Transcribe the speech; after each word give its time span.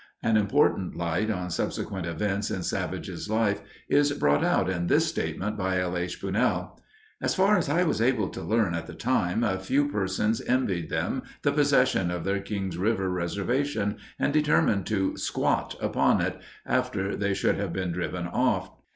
An 0.23 0.35
important 0.35 0.95
light 0.97 1.29
on 1.29 1.51
subsequent 1.51 2.07
events 2.07 2.49
in 2.49 2.63
Savage's 2.63 3.29
life 3.29 3.61
is 3.87 4.11
brought 4.13 4.43
out 4.43 4.67
in 4.67 4.87
this 4.87 5.05
statement 5.05 5.57
by 5.59 5.79
L. 5.79 5.95
H. 5.95 6.19
Bunnell: 6.19 6.79
As 7.21 7.35
far 7.35 7.55
as 7.55 7.69
I 7.69 7.83
was 7.83 8.01
able 8.01 8.29
to 8.29 8.41
learn 8.41 8.73
at 8.73 8.87
the 8.87 8.95
time, 8.95 9.43
a 9.43 9.59
few 9.59 9.87
persons 9.89 10.41
envied 10.41 10.89
them 10.89 11.21
the 11.43 11.51
possession 11.51 12.09
of 12.09 12.23
their 12.23 12.39
Kings 12.39 12.79
River 12.79 13.11
reservation 13.11 13.97
and 14.17 14.33
determined 14.33 14.87
to 14.87 15.15
"squat" 15.17 15.75
upon 15.79 16.19
it, 16.19 16.41
after 16.65 17.15
they 17.15 17.35
should 17.35 17.57
have 17.57 17.71
been 17.71 17.91
driven 17.91 18.25
off. 18.25 18.71